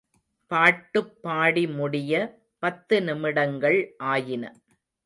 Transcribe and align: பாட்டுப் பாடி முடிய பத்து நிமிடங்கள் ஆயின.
பாட்டுப் 0.51 1.21
பாடி 1.21 1.67
முடிய 1.75 2.13
பத்து 2.63 3.01
நிமிடங்கள் 3.01 3.79
ஆயின. 4.07 4.43